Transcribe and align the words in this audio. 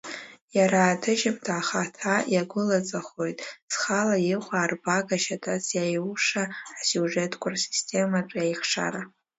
Иара 0.57 0.79
аҭыжьымҭа 0.85 1.53
ахаҭа 1.59 2.15
иагәылаҵахоит 2.33 3.37
зхала 3.71 4.17
иҟоу 4.33 4.59
арбага 4.63 5.17
шьаҭас 5.23 5.65
иаиуша 5.75 6.43
асиужетқәа 6.79 7.47
рсистематә 7.53 8.35
еихшара. 8.43 9.01